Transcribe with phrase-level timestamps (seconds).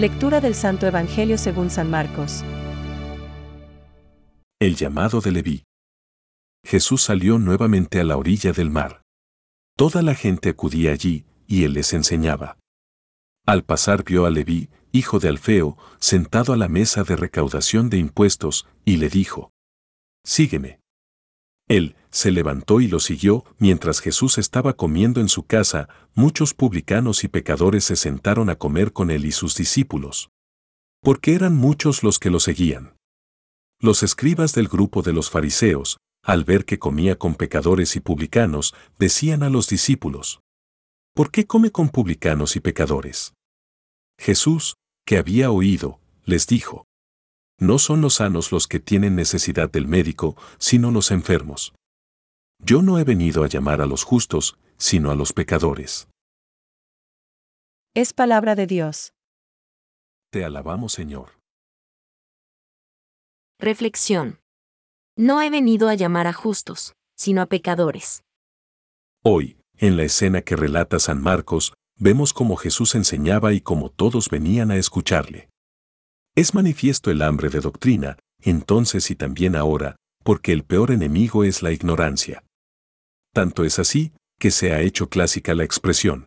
[0.00, 2.42] Lectura del Santo Evangelio según San Marcos.
[4.58, 5.64] El llamado de Leví.
[6.64, 9.02] Jesús salió nuevamente a la orilla del mar.
[9.76, 12.56] Toda la gente acudía allí, y él les enseñaba.
[13.44, 17.98] Al pasar vio a Leví, hijo de Alfeo, sentado a la mesa de recaudación de
[17.98, 19.50] impuestos, y le dijo,
[20.24, 20.80] Sígueme.
[21.68, 27.24] Él se levantó y lo siguió, mientras Jesús estaba comiendo en su casa, muchos publicanos
[27.24, 30.30] y pecadores se sentaron a comer con él y sus discípulos.
[31.02, 32.96] Porque eran muchos los que lo seguían.
[33.80, 38.74] Los escribas del grupo de los fariseos, al ver que comía con pecadores y publicanos,
[38.98, 40.40] decían a los discípulos,
[41.14, 43.34] ¿Por qué come con publicanos y pecadores?
[44.18, 46.84] Jesús, que había oído, les dijo,
[47.58, 51.72] No son los sanos los que tienen necesidad del médico, sino los enfermos.
[52.62, 56.08] Yo no he venido a llamar a los justos, sino a los pecadores.
[57.94, 59.12] Es palabra de Dios.
[60.30, 61.40] Te alabamos, Señor.
[63.58, 64.38] Reflexión.
[65.16, 68.22] No he venido a llamar a justos, sino a pecadores.
[69.22, 74.30] Hoy, en la escena que relata San Marcos, vemos cómo Jesús enseñaba y cómo todos
[74.30, 75.50] venían a escucharle.
[76.36, 81.62] Es manifiesto el hambre de doctrina, entonces y también ahora, porque el peor enemigo es
[81.62, 82.44] la ignorancia.
[83.32, 86.26] Tanto es así, que se ha hecho clásica la expresión.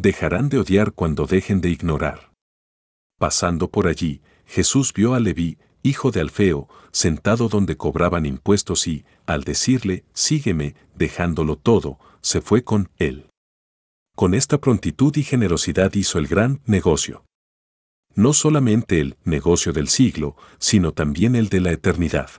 [0.00, 2.32] Dejarán de odiar cuando dejen de ignorar.
[3.18, 9.04] Pasando por allí, Jesús vio a Leví, hijo de Alfeo, sentado donde cobraban impuestos y,
[9.26, 13.30] al decirle, sígueme, dejándolo todo, se fue con él.
[14.16, 17.24] Con esta prontitud y generosidad hizo el gran negocio.
[18.14, 22.30] No solamente el negocio del siglo, sino también el de la eternidad.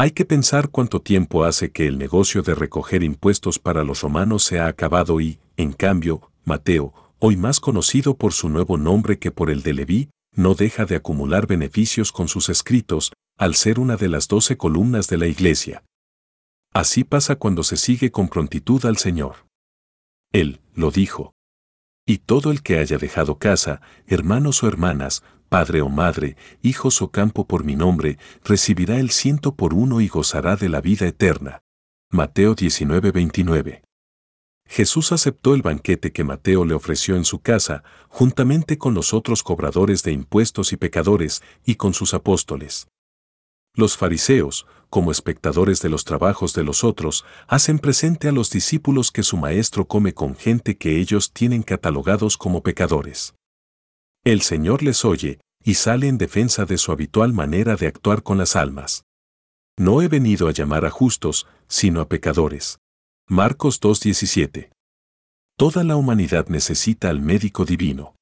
[0.00, 4.42] Hay que pensar cuánto tiempo hace que el negocio de recoger impuestos para los romanos
[4.44, 9.30] se ha acabado y, en cambio, Mateo, hoy más conocido por su nuevo nombre que
[9.30, 13.98] por el de Leví, no deja de acumular beneficios con sus escritos, al ser una
[13.98, 15.84] de las doce columnas de la Iglesia.
[16.72, 19.48] Así pasa cuando se sigue con prontitud al Señor.
[20.32, 21.34] Él lo dijo.
[22.10, 27.12] Y todo el que haya dejado casa, hermanos o hermanas, padre o madre, hijos o
[27.12, 31.62] campo por mi nombre, recibirá el ciento por uno y gozará de la vida eterna.
[32.10, 33.84] Mateo 19:29.
[34.66, 39.44] Jesús aceptó el banquete que Mateo le ofreció en su casa, juntamente con los otros
[39.44, 42.88] cobradores de impuestos y pecadores, y con sus apóstoles.
[43.74, 49.12] Los fariseos, como espectadores de los trabajos de los otros, hacen presente a los discípulos
[49.12, 53.34] que su maestro come con gente que ellos tienen catalogados como pecadores.
[54.24, 58.38] El Señor les oye, y sale en defensa de su habitual manera de actuar con
[58.38, 59.04] las almas.
[59.78, 62.78] No he venido a llamar a justos, sino a pecadores.
[63.28, 64.70] Marcos 2.17.
[65.56, 68.14] Toda la humanidad necesita al médico divino.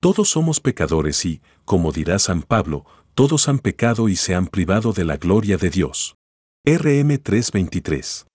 [0.00, 4.92] Todos somos pecadores y, como dirá San Pablo, todos han pecado y se han privado
[4.92, 6.16] de la gloria de Dios.
[6.64, 8.26] RM 3.23.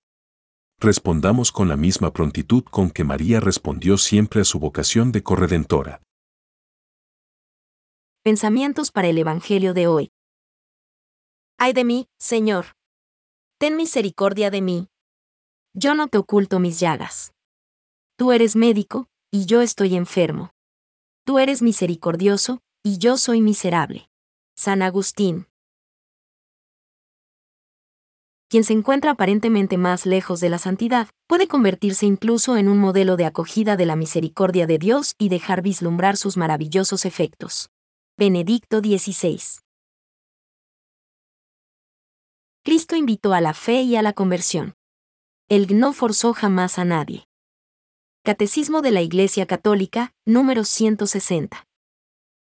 [0.79, 6.01] Respondamos con la misma prontitud con que María respondió siempre a su vocación de corredentora.
[8.23, 10.09] Pensamientos para el Evangelio de hoy.
[11.57, 12.73] Ay de mí, Señor.
[13.57, 14.89] Ten misericordia de mí,
[15.77, 17.33] yo no te oculto mis llagas.
[18.17, 20.51] Tú eres médico, y yo estoy enfermo.
[21.25, 24.07] Tú eres misericordioso, y yo soy miserable.
[24.57, 25.47] San Agustín.
[28.47, 33.17] Quien se encuentra aparentemente más lejos de la santidad, puede convertirse incluso en un modelo
[33.17, 37.69] de acogida de la misericordia de Dios y dejar vislumbrar sus maravillosos efectos.
[38.17, 39.41] Benedicto XVI.
[42.63, 44.73] Cristo invitó a la fe y a la conversión.
[45.49, 47.27] Él no forzó jamás a nadie.
[48.23, 51.67] Catecismo de la Iglesia Católica, número 160.